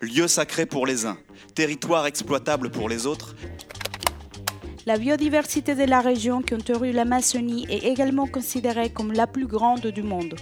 [0.00, 1.16] Lieu sacré pour les uns,
[1.54, 3.36] territoire exploitable pour les autres,
[4.86, 9.86] La biodiversité de la région qui entoure l'Amazonie est également considérée comme la plus grande
[9.86, 10.34] du monde.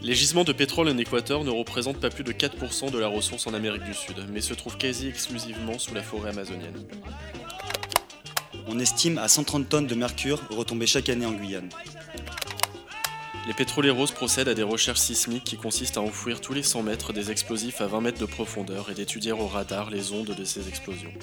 [0.00, 3.48] Les gisements de pétrole en Équateur ne représentent pas plus de 4% de la ressource
[3.48, 6.86] en Amérique du Sud, mais se trouvent quasi exclusivement sous la forêt amazonienne.
[8.68, 11.70] on estime à 130 tonnes de mercure retombées chaque année en Guyane.
[13.48, 17.14] Les pétroleros procèdent à des recherches sismiques qui consistent à enfouir tous les 100 mètres
[17.14, 20.68] des explosifs à 20 mètres de profondeur et d'étudier au radar les ondes de ces
[20.68, 21.14] explosions.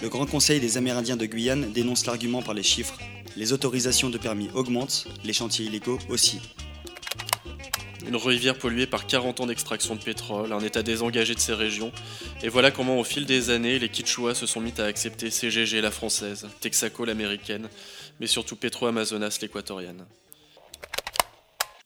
[0.00, 2.96] Le Grand Conseil des Amérindiens de Guyane dénonce l'argument par les chiffres.
[3.36, 6.40] Les autorisations de permis augmentent, les chantiers illégaux aussi.
[8.08, 11.92] Une rivière polluée par 40 ans d'extraction de pétrole, un état désengagé de ces régions,
[12.42, 15.82] et voilà comment au fil des années, les Quichuas se sont mis à accepter CGG
[15.82, 17.68] la française, Texaco l'américaine,
[18.20, 20.06] mais surtout Petro Amazonas l'équatorienne.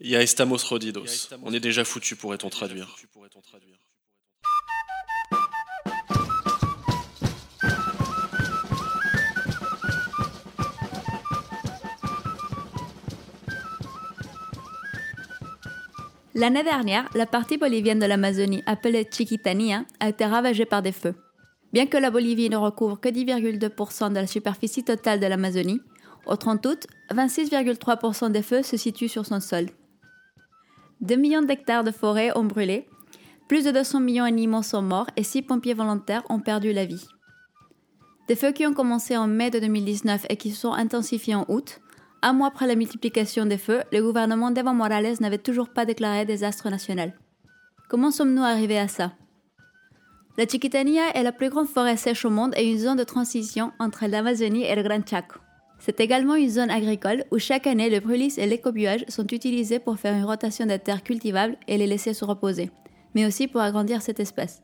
[0.01, 1.31] Ya estamos rodidos.
[1.43, 2.97] On est déjà foutu, pourrait-on traduire.
[16.35, 21.15] L'année dernière, la partie bolivienne de l'Amazonie, appelée Chiquitania, a été ravagée par des feux.
[21.73, 25.81] Bien que la Bolivie ne recouvre que 10,2% de la superficie totale de l'Amazonie,
[26.27, 29.69] au 30 août, 26,3% des feux se situent sur son sol.
[31.01, 32.87] 2 millions d'hectares de forêts ont brûlé,
[33.49, 37.07] plus de 200 millions d'animaux sont morts et 6 pompiers volontaires ont perdu la vie.
[38.29, 41.45] Des feux qui ont commencé en mai de 2019 et qui se sont intensifiés en
[41.49, 41.81] août,
[42.23, 46.25] un mois après la multiplication des feux, le gouvernement d'Evo Morales n'avait toujours pas déclaré
[46.25, 47.15] désastre national.
[47.89, 49.13] Comment sommes-nous arrivés à ça?
[50.37, 53.73] La Chiquitania est la plus grande forêt sèche au monde et une zone de transition
[53.79, 55.39] entre l'Amazonie et le Gran Chaco.
[55.79, 59.99] C'est également une zone agricole où chaque année le brûlis et l'écobuage sont utilisés pour
[59.99, 62.71] faire une rotation des terres cultivables et les laisser se reposer,
[63.15, 64.63] mais aussi pour agrandir cette espèce.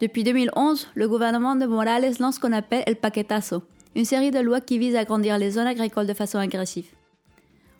[0.00, 3.62] Depuis 2011, le gouvernement de Morales lance ce qu'on appelle el paquetazo,
[3.96, 6.86] une série de lois qui visent à agrandir les zones agricoles de façon agressive.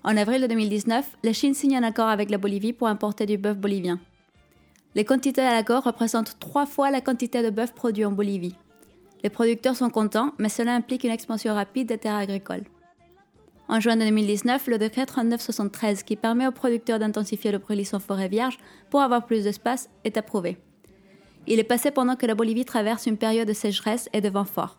[0.04, 3.38] En avril de 2019, la Chine signe un accord avec la Bolivie pour importer du
[3.38, 3.98] bœuf bolivien.
[4.94, 8.54] Les quantités à l'accord représentent trois fois la quantité de bœuf produit en Bolivie.
[9.24, 12.64] Les producteurs sont contents, mais cela implique une expansion rapide des terres agricoles.
[13.68, 18.28] En juin 2019, le décret 3973 qui permet aux producteurs d'intensifier le brûlis en forêt
[18.28, 18.58] vierge
[18.90, 20.58] pour avoir plus d'espace est approuvé.
[21.46, 24.44] Il est passé pendant que la Bolivie traverse une période de sécheresse et de vent
[24.44, 24.76] fort.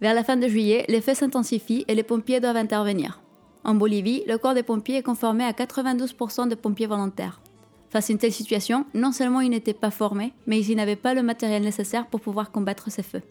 [0.00, 3.20] Vers la fin de juillet, les feux s'intensifient et les pompiers doivent intervenir.
[3.62, 7.42] En Bolivie, le corps des pompiers est conformé à 92% de pompiers volontaires.
[7.90, 11.12] Face à une telle situation, non seulement ils n'étaient pas formés, mais ils n'avaient pas
[11.12, 13.22] le matériel nécessaire pour pouvoir combattre ces feux.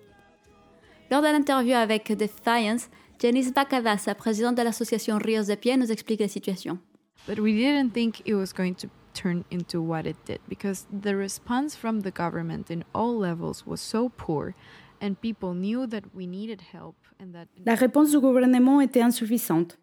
[1.12, 2.90] Lors de l'interview avec Defiance,
[3.22, 6.80] Janice Bacadassa, présidente de l'association Rios de Pie, nous explique la situation.
[7.28, 11.16] But we didn't think it was going to turn into what it did because the
[11.16, 14.54] response from the government in all levels was so poor
[15.02, 19.78] and people knew that we needed help and that La réponse du gouvernement était insuffisante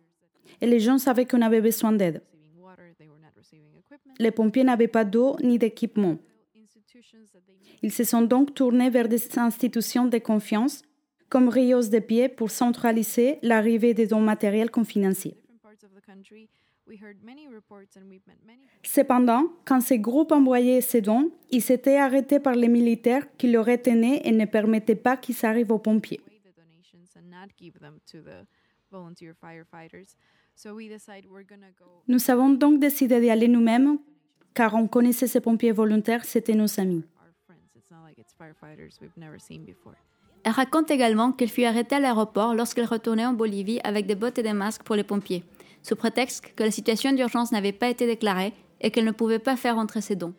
[0.61, 2.23] et les gens savaient qu'on avait besoin d'aide.
[4.19, 6.19] Les pompiers n'avaient pas d'eau ni d'équipement.
[7.83, 10.83] Ils se sont donc tournés vers des institutions de confiance
[11.33, 15.35] comme Rios de Pie pour centraliser l'arrivée des dons matériels comme financiers.
[15.49, 16.47] different parts of the country,
[16.87, 21.31] we heard many reports and we've met many Cependant, quand ces groupes envoyaient ces dons,
[21.51, 25.73] ils s'étaient arrêtés par les militaires qui les retenaient et ne permettaient pas qu'ils arrivent
[25.73, 26.21] aux pompiers.
[32.09, 33.99] Nous avons donc décidé d'y aller nous-mêmes
[34.53, 37.03] car on connaissait ces pompiers volontaires, c'était nos amis.
[40.45, 44.39] Elle raconte également qu'elle fut arrêtée à l'aéroport lorsqu'elle retournait en Bolivie avec des bottes
[44.39, 45.45] et des masques pour les pompiers,
[45.83, 49.57] sous prétexte que la situation d'urgence n'avait pas été déclarée et qu'elle ne pouvait pas
[49.57, 50.35] faire entrer ses dons.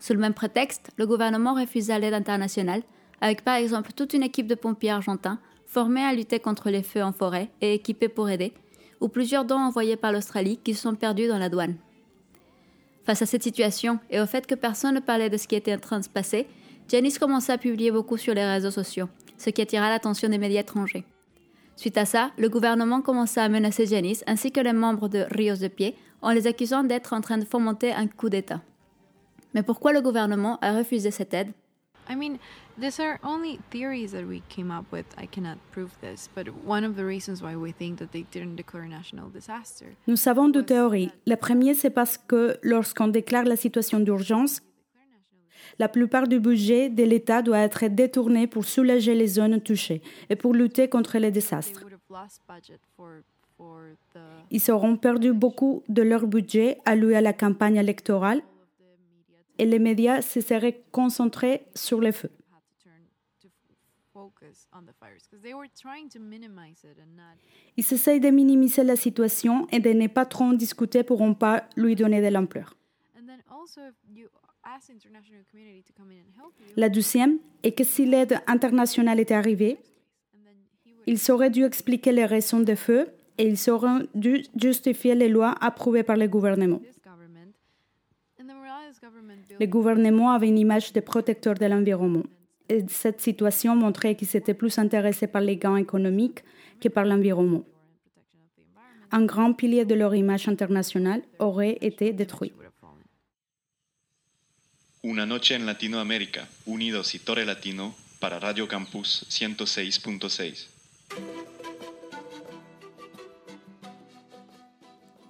[0.00, 2.82] Sous le même prétexte, le gouvernement refusa l'aide internationale,
[3.20, 7.02] avec par exemple toute une équipe de pompiers argentins formés à lutter contre les feux
[7.02, 8.52] en forêt et équipés pour aider,
[9.00, 11.76] ou plusieurs dons envoyés par l'Australie qui se sont perdus dans la douane.
[13.04, 15.74] Face à cette situation et au fait que personne ne parlait de ce qui était
[15.74, 16.46] en train de se passer,
[16.92, 19.08] Janice commença à publier beaucoup sur les réseaux sociaux,
[19.38, 21.06] ce qui attira l'attention des médias étrangers.
[21.74, 25.56] Suite à ça, le gouvernement commença à menacer Janice ainsi que les membres de Rios
[25.56, 28.60] de Pie en les accusant d'être en train de fomenter un coup d'État.
[29.54, 31.54] Mais pourquoi le gouvernement a refusé cette aide?
[32.10, 32.36] I mean,
[32.78, 35.06] these are only theories that we came up with.
[35.16, 38.56] I cannot prove this, but one of the reasons why we think that they didn't
[38.56, 39.96] declare national disaster.
[40.06, 41.10] Nous avons deux théories.
[41.24, 44.60] La première, c'est parce que lorsqu'on déclare la situation d'urgence,
[45.78, 50.36] la plupart du budget de l'État doit être détourné pour soulager les zones touchées et
[50.36, 51.84] pour lutter contre les désastres.
[54.50, 58.42] Ils auront perdu beaucoup de leur budget alloué à la campagne électorale
[59.58, 62.30] et les médias se seraient concentrés sur les feux.
[67.76, 71.34] Ils essayent de minimiser la situation et de ne pas trop en discuter pour ne
[71.34, 72.76] pas lui donner de l'ampleur.
[76.76, 79.78] La deuxième est que si l'aide internationale était arrivée,
[81.06, 85.54] ils auraient dû expliquer les raisons des feux et ils auraient dû justifier les lois
[85.60, 86.80] approuvées par le gouvernement.
[89.58, 92.24] Le gouvernement avait une image de protecteur de l'environnement.
[92.68, 96.44] Et cette situation montrait qu'ils étaient plus intéressés par les gains économiques
[96.80, 97.64] que par l'environnement.
[99.10, 102.52] Un grand pilier de leur image internationale aurait été détruit.
[105.04, 110.68] Una noche en Latinoamérica, unidos y Torre Latino para Radio Campus 106.6.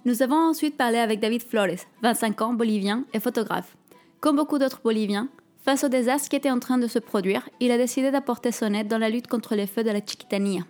[0.05, 3.75] Nous avons ensuite parlé avec David Flores, 25 ans, bolivien et photographe.
[4.19, 5.27] Comme beaucoup d'autres Boliviens,
[5.63, 8.75] face au désastre qui était en train de se produire, il a décidé d'apporter son
[8.75, 10.61] aide dans la lutte contre les feux de la Chiquitania.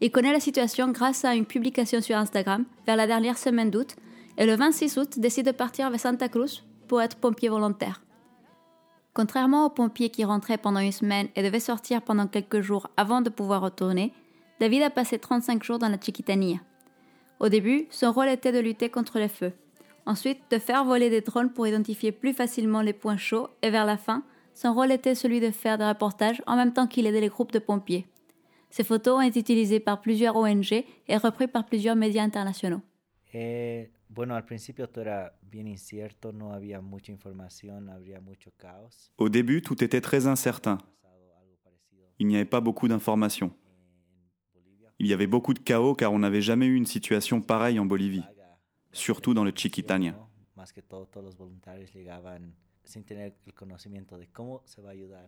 [0.00, 3.94] Il connaît la situation grâce à une publication sur Instagram vers la dernière semaine d'août
[4.38, 8.00] et le 26 août décide de partir vers Santa Cruz pour être pompier volontaire.
[9.14, 13.20] Contrairement aux pompiers qui rentraient pendant une semaine et devaient sortir pendant quelques jours avant
[13.20, 14.12] de pouvoir retourner,
[14.58, 16.58] David a passé 35 jours dans la Chiquitania.
[17.38, 19.52] Au début, son rôle était de lutter contre les feux.
[20.06, 23.84] Ensuite, de faire voler des drones pour identifier plus facilement les points chauds et vers
[23.84, 24.22] la fin,
[24.54, 27.52] son rôle était celui de faire des reportages en même temps qu'il aidait les groupes
[27.52, 28.06] de pompiers.
[28.70, 32.80] Ces photos ont été utilisées par plusieurs ONG et reprises par plusieurs médias internationaux.
[34.14, 39.10] Bueno, al principio todo era bien incierto, no había mucha información, habría mucho caos.
[39.16, 40.78] Au début, tout était très incertain.
[42.18, 43.52] Il n'y avait pas beaucoup d'informations.
[44.98, 47.86] Il y avait beaucoup de chaos car on n'avait jamais eu une situation pareille en
[47.86, 48.22] Bolivie,
[48.92, 50.14] surtout dans le Chiquitania.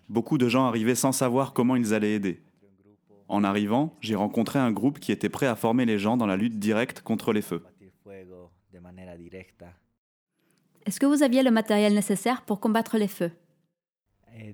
[0.09, 2.43] Beaucoup de gens arrivaient sans savoir comment ils allaient aider.
[3.27, 6.37] En arrivant, j'ai rencontré un groupe qui était prêt à former les gens dans la
[6.37, 7.65] lutte directe contre les feux.
[8.75, 9.12] De manera.
[10.85, 13.31] Est-ce que vous aviez le matériel nécessaire pour combattre les feux?
[14.37, 14.53] Eh.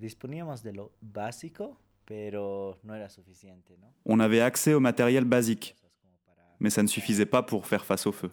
[4.05, 5.75] On avait accès au matériel basique,
[6.58, 8.31] mais ça ne suffisait pas pour faire face au feu.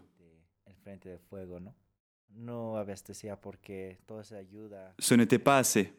[4.99, 5.93] Ce n'était pas assez,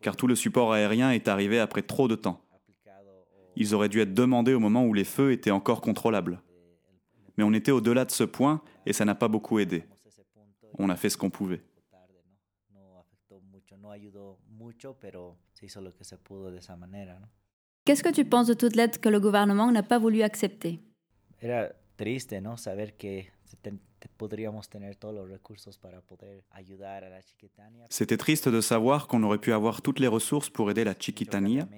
[0.00, 2.40] car tout le support aérien est arrivé après trop de temps.
[3.56, 6.40] Ils auraient dû être demandés au moment où les feux étaient encore contrôlables.
[7.38, 9.84] Mais on était au-delà de ce point et ça n'a pas beaucoup aidé.
[10.76, 11.62] On a fait ce qu'on pouvait.
[17.84, 20.80] Qu'est-ce que tu penses de toute l'aide que le gouvernement n'a pas voulu accepter?
[27.88, 31.68] C'était triste de savoir qu'on aurait pu avoir toutes les ressources pour aider la Chiquitania,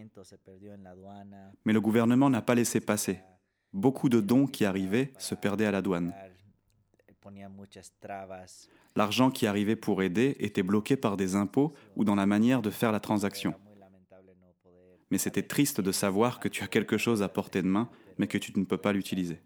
[1.64, 3.21] mais le gouvernement n'a pas laissé passer.
[3.73, 6.12] Beaucoup de dons qui arrivaient se perdaient à la douane.
[8.97, 12.71] L'argent qui arrivait pour aider était bloqué par des impôts ou dans la manière de
[12.71, 13.55] faire la transaction.
[15.11, 18.27] Mais c'était triste de savoir que tu as quelque chose à portée de main, mais
[18.27, 19.41] que tu ne peux pas l'utiliser.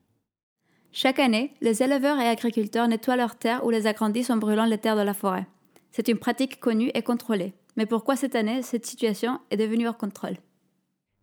[0.93, 4.79] Chaque année, les éleveurs et agriculteurs nettoient leurs terres ou les agrandissent en brûlant les
[4.79, 5.47] terres de la forêt.
[5.91, 7.55] C'est une pratique connue et contrôlée.
[7.77, 10.37] Mais pourquoi cette année, cette situation est devenue hors contrôle?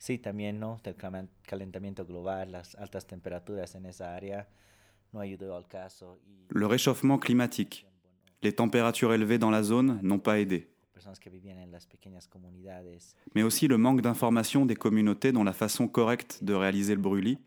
[0.01, 0.81] Sí, también, ¿no?
[1.43, 4.47] Calentamiento global, las altas temperaturas en esa área
[5.11, 7.85] no ayudó al caso y Le réchauffement climatique,
[8.41, 10.71] les températures élevées dans la zone n'ont pas aidé,
[13.35, 17.37] mais aussi le manque d'information des communautés dans la façon correcte de réaliser le brûlis,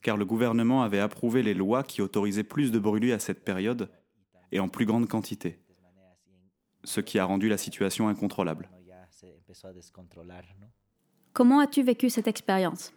[0.00, 3.90] car le gouvernement avait approuvé les lois qui autorisaient plus de brûlis à cette période
[4.52, 5.58] et en plus grande quantité,
[6.84, 8.70] ce qui a rendu la situation incontrôlable.
[11.32, 12.92] Comment as-tu vécu cette expérience?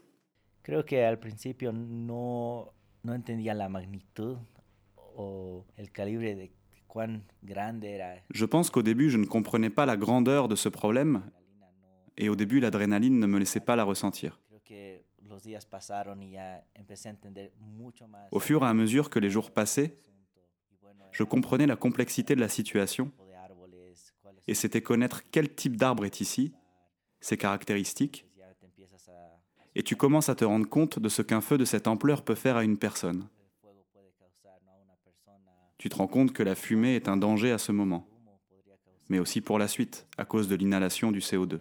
[0.64, 2.74] Creo que al principio no,
[3.04, 4.38] no entendía la magnitud
[5.16, 6.52] o el calibre de
[6.88, 8.16] cuán grande era.
[8.34, 11.24] Je pense qu'au début, je ne comprenais pas la grandeur de ce problème,
[12.18, 14.42] et au début, l'adrénaline ne me laissait pas la ressentir.
[14.50, 18.28] Creo que los días pasaron y ya empecé a entender mucho más.
[18.32, 19.98] Au fur et à mesure que les jours passaient,
[21.12, 23.12] je comprenais la complexité de la situation
[24.48, 26.54] et c'était connaître quel type d'arbre est ici,
[27.20, 28.26] ses caractéristiques,
[29.76, 32.36] et tu commences à te rendre compte de ce qu'un feu de cette ampleur peut
[32.36, 33.28] faire à une personne.
[35.78, 38.08] Tu te rends compte que la fumée est un danger à ce moment,
[39.10, 41.60] mais aussi pour la suite, à cause de l'inhalation du CO2.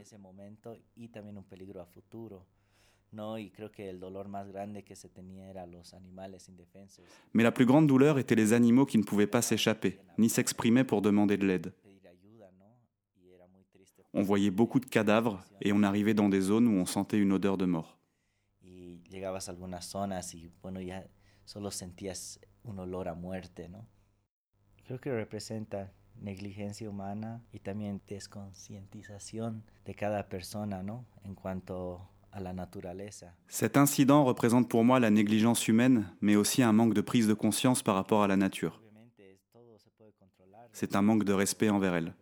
[7.33, 10.85] Mais la plus grande douleur était les animaux qui ne pouvaient pas s'échapper, ni s'exprimer
[10.85, 11.73] pour demander de l'aide.
[14.15, 17.33] On voyait beaucoup de cadavres et on arrivait dans des zones où on sentait une
[17.33, 17.99] odeur de mort.
[24.85, 25.91] Creo que representa
[26.21, 31.07] negligencia humana y también desconcientización de cada persona, ¿no?
[31.25, 33.35] En cuanto a la naturaleza.
[33.49, 37.35] Cet incident représente pour moi la négligence humaine, mais aussi un manque de prise de
[37.35, 38.81] conscience par rapport à la nature.
[40.73, 42.15] C'est un manque de respect envers elle.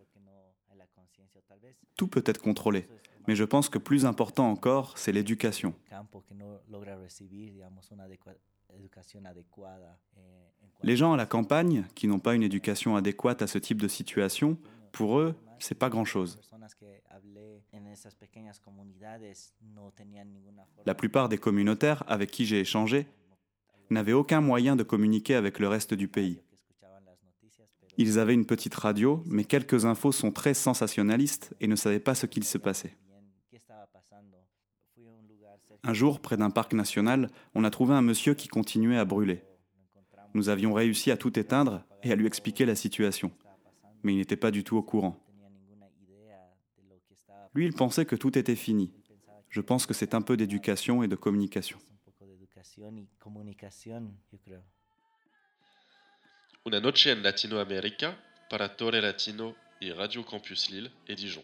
[1.97, 2.89] Tout peut être contrôlé,
[3.29, 5.75] mais je pense que plus important encore, c'est l'éducation.
[10.83, 13.89] Les gens à la campagne, qui n'ont pas une éducation adéquate à ce type de
[13.89, 14.59] situation,
[14.91, 16.41] pour eux, c'est pas grand-chose.
[20.87, 23.07] La plupart des communautaires avec qui j'ai échangé
[23.91, 26.41] n'avaient aucun moyen de communiquer avec le reste du pays.
[28.03, 32.17] Ils avaient une petite radio, mais quelques infos sont très sensationnalistes et ne savaient pas
[32.17, 32.97] ce qu'il se passait.
[35.85, 39.45] Un jour, près d'un parc national, on a trouvé un monsieur qui continuait à brûler.
[40.35, 43.31] Nous avions réussi à tout éteindre et à lui expliquer la situation,
[44.03, 45.25] mais il n'était pas du tout au courant.
[47.55, 48.93] Lui, il pensait que tout était fini.
[49.49, 51.79] Je pense que c'est un peu d'éducation et de communication.
[56.65, 58.15] Una noche en Latinoamérica
[58.49, 61.43] para Torre Latino y Radio Campus Lille et Dijon.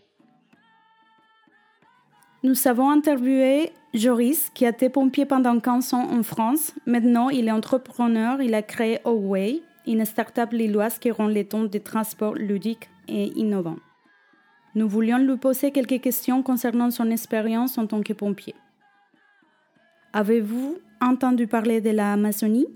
[2.45, 6.73] Nous avons interviewé Joris, qui a été pompier pendant 15 ans en France.
[6.87, 8.41] Maintenant, il est entrepreneur.
[8.41, 13.33] Il a créé Away, une start-up lilloise qui rend les temps de transport ludiques et
[13.37, 13.81] innovants.
[14.77, 18.55] Nous voulions lui poser quelques questions concernant son expérience en tant que pompier.
[20.13, 22.69] Avez-vous entendu parler de l'Amazonie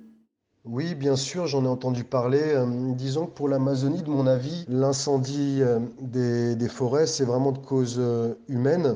[0.65, 2.41] oui, bien sûr, j'en ai entendu parler.
[2.41, 7.59] Euh, disons que pour l'Amazonie, de mon avis, l'incendie euh, des, forêts, c'est vraiment de
[7.59, 8.95] cause euh, humaine.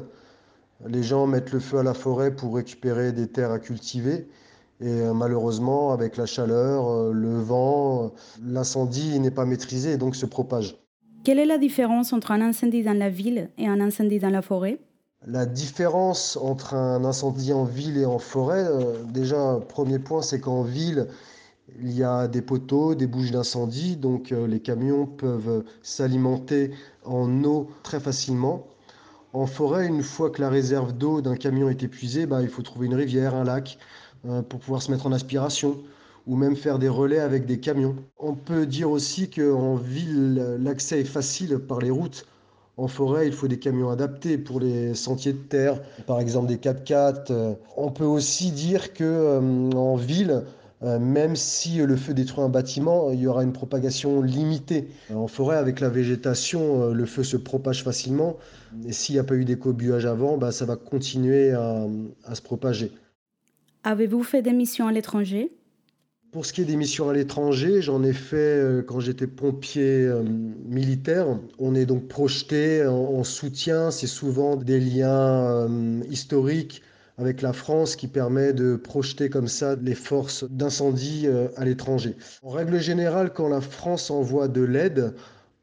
[0.86, 4.28] Les gens mettent le feu à la forêt pour récupérer des terres à cultiver.
[4.80, 8.12] Et malheureusement, avec la chaleur, le vent,
[8.44, 10.76] l'incendie n'est pas maîtrisé et donc se propage.
[11.24, 14.42] Quelle est la différence entre un incendie dans la ville et un incendie dans la
[14.42, 14.78] forêt?
[15.26, 18.66] La différence entre un incendie en ville et en forêt,
[19.14, 21.08] déjà, premier point, c'est qu'en ville,
[21.80, 26.70] il y a des poteaux, des bouches d'incendie, donc euh, les camions peuvent s'alimenter
[27.04, 28.66] en eau très facilement.
[29.32, 32.62] En forêt, une fois que la réserve d'eau d'un camion est épuisée, bah, il faut
[32.62, 33.78] trouver une rivière, un lac,
[34.26, 35.78] euh, pour pouvoir se mettre en aspiration,
[36.26, 37.96] ou même faire des relais avec des camions.
[38.18, 42.26] On peut dire aussi qu'en ville, l'accès est facile par les routes.
[42.78, 46.58] En forêt, il faut des camions adaptés pour les sentiers de terre, par exemple des
[46.58, 47.56] 4x4.
[47.76, 50.44] On peut aussi dire que euh, en ville,
[50.82, 54.88] même si le feu détruit un bâtiment, il y aura une propagation limitée.
[55.10, 58.36] Euh, en forêt, avec la végétation, euh, le feu se propage facilement.
[58.86, 61.86] Et s'il n'y a pas eu d'écobuage avant, bah, ça va continuer à,
[62.34, 62.92] se propager.
[63.84, 65.50] Avez-vous fait des missions à l'étranger?
[66.32, 70.10] Pour ce qui est des missions à l'étranger, j'en ai fait quand j'étais pompier
[70.66, 71.38] militaire.
[71.58, 73.90] On est donc projeté en soutien.
[73.90, 75.66] C'est souvent des liens
[76.10, 76.82] historiques
[77.18, 82.14] avec la France qui permet de projeter comme ça les forces d'incendie euh, à l'étranger.
[82.42, 85.14] En règle générale, quand la France envoie de l'aide,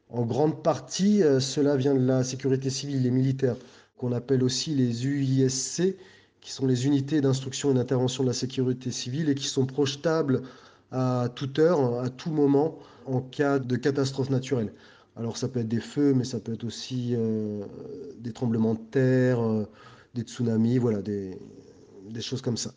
[0.08, 3.56] en grande partie, euh, cela vient de la sécurité civile et militaire,
[3.96, 5.94] qu'on appelle aussi les UISC,
[6.40, 10.42] qui sont les unités d'instruction et d'intervention de la sécurité civile et qui sont projetables
[10.90, 14.72] à toute heure, à tout moment, en cas de catastrophe naturelle.
[15.16, 17.64] Alors ça peut être des feux, mais ça peut être aussi euh,
[18.18, 19.38] des tremblements de terre,
[20.14, 21.38] des tsunamis, voilà, des,
[22.08, 22.72] des choses comme ça.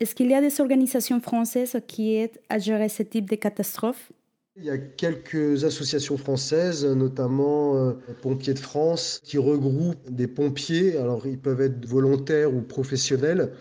[0.00, 4.12] Est-ce qu'il y a des organisations françaises qui aident à gérer ce type de catastrophes
[4.56, 7.92] il y a quelques associations françaises, notamment euh,
[8.22, 10.96] Pompiers de France, qui regroupent des pompiers.
[10.96, 13.52] Alors, ils peuvent être volontaires ou professionnels,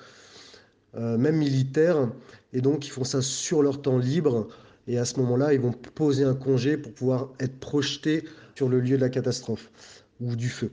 [0.93, 2.12] euh, même militaires.
[2.53, 4.48] Et donc, ils font ça sur leur temps libre.
[4.86, 8.79] Et à ce moment-là, ils vont poser un congé pour pouvoir être projetés sur le
[8.79, 9.72] lieu de la catastrophe
[10.22, 10.72] ou du feu.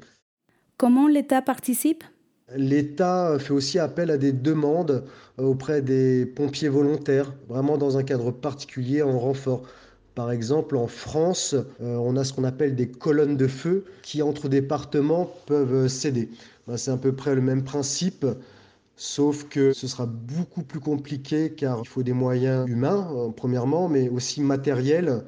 [0.77, 2.05] Comment l'État participe?
[2.57, 5.05] L'État fait aussi appel à des demandes
[5.39, 9.63] auprès des pompiers volontaires, vraiment dans un cadre particulier en renfort.
[10.17, 14.21] Par exemple, en France, euh, on a ce qu'on appelle des colonnes de feu qui,
[14.23, 16.29] entre départements, peuvent céder.
[16.67, 18.27] Ben, c'est à peu près le même principe,
[18.97, 23.89] sauf que ce sera beaucoup plus compliqué car il faut des moyens humains, euh, premièrement,
[23.89, 25.23] mais aussi matériels.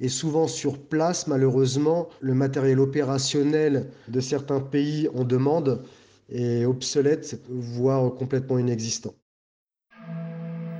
[0.00, 5.82] Et souvent sur place, malheureusement, le matériel opérationnel de certains pays en demande
[6.29, 9.13] est obsolète, voire complètement inexistant.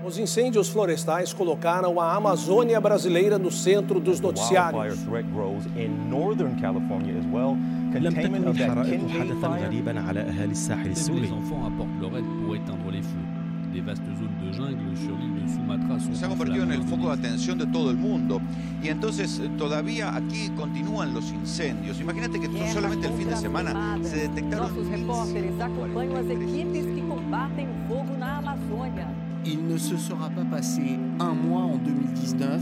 [0.05, 4.97] Os incêndios florestais colocaram a Amazônia brasileira no centro dos noticiários.
[7.93, 11.29] لم تكن الحرائق حدثا غريبا على أهالي الساحل السوري.
[13.72, 16.82] Des vastes zones de jungle sur l'île de Sumatra sont se ha convertido en el
[16.82, 18.38] foco de atención de todo el mundo
[18.82, 21.98] y entonces todavía aquí continúan los incendios.
[21.98, 27.00] Imagínate que solamente el fin de semana se detectaron Nossos repórteres acompanham as equipes que
[27.00, 29.08] combatem o fogo na Amazônia.
[29.46, 32.60] Il ne se sera pas passé un mois en 2019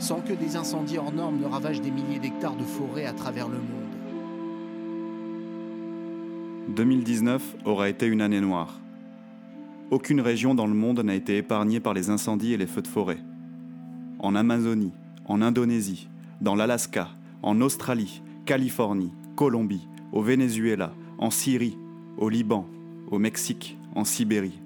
[0.00, 3.48] sans que des incendies hors normes ne ravagent des milliers d'hectares de forêt à travers
[3.48, 3.88] le monde.
[6.76, 8.78] 2019 aura été une année noire.
[9.90, 12.88] Aucune région dans le monde n'a été épargnée par les incendies et les feux de
[12.88, 13.20] forêt.
[14.18, 14.92] En Amazonie,
[15.24, 16.08] en Indonésie,
[16.42, 17.08] dans l'Alaska,
[17.42, 21.78] en Australie, Californie, Colombie, au Venezuela, en Syrie,
[22.18, 22.66] au Liban,
[23.10, 24.60] au Mexique, en Sibérie.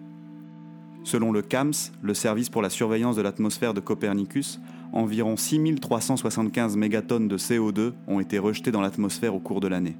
[1.05, 4.61] Selon le CAMS, le service pour la surveillance de l'atmosphère de Copernicus,
[4.93, 9.97] environ 6375 mégatonnes de CO2 ont été rejetées dans l'atmosphère au cours de l'année.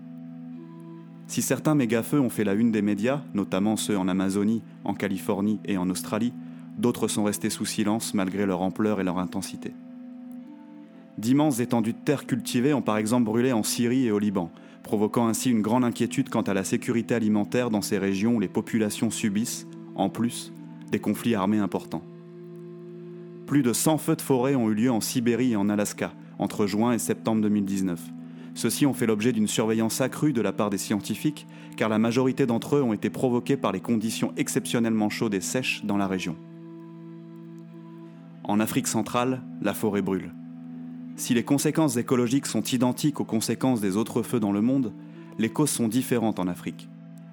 [1.27, 5.61] Si certains mégafeux ont fait la une des médias, notamment ceux en Amazonie, en Californie
[5.65, 6.33] et en Australie,
[6.79, 9.73] d'autres sont restés sous silence malgré leur ampleur et leur intensité.
[11.19, 14.51] D'immenses étendues de terre cultivées ont par exemple brûlé en Syrie et au Liban,
[14.83, 18.49] provoquant ainsi une grande inquiétude quant à la sécurité alimentaire dans ces régions où les
[18.49, 20.53] populations subissent, en plus,
[20.91, 22.03] des conflits armés importants.
[23.47, 26.67] Plus de 100 feux de forêt ont eu lieu en Sibérie et en Alaska entre
[26.67, 28.01] juin et septembre 2019.
[28.55, 32.47] Ceux-ci ont fait l'objet d'une surveillance accrue de la part des scientifiques, car la majorité
[32.47, 36.37] d'entre eux ont été provoqués par les conditions exceptionnellement chaudes et sèches dans la région.
[38.45, 40.35] En Afrique centrale, la forêt brûle.
[41.17, 44.93] Si les conséquences écologiques sont identiques aux conséquences des autres feux dans le monde,
[45.39, 46.89] les causes sont différentes en Afrique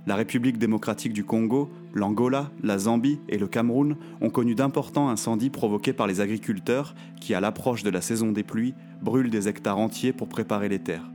[0.10, 5.52] la République démocratique du Congo, l'Angola, la Zambie et le Cameroun ont connu d'importants incendies
[5.52, 9.78] provoqués par les agriculteurs qui, à l'approche de la saison des pluies, brûlent des hectares
[9.78, 11.12] entiers pour préparer les terres.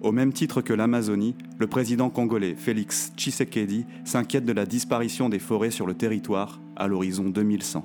[0.00, 5.40] Au même titre que l'Amazonie, le président congolais Félix Tshisekedi s'inquiète de la disparition des
[5.40, 7.84] forêts sur le territoire à l'horizon 2100.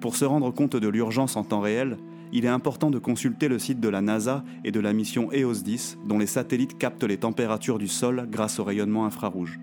[0.00, 1.98] Pour se rendre compte de l'urgence en temps réel,
[2.34, 5.62] il est important de consulter le site de la NASA et de la mission EOS
[5.62, 9.60] 10 dont les satellites captent les températures du sol grâce au rayonnement infrarouge.